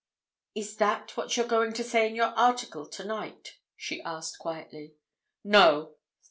"Is 0.55 0.77
that 0.77 1.15
what 1.15 1.37
you're 1.37 1.45
going 1.45 1.73
to 1.73 1.83
say 1.83 2.07
in 2.09 2.15
your 2.15 2.33
article 2.35 2.87
tonight?" 2.87 3.59
she 3.77 4.01
asked, 4.01 4.39
quietly. 4.39 4.95
"No!" 5.43 5.93